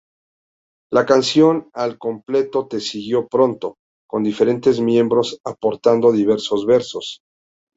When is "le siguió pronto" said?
2.71-3.75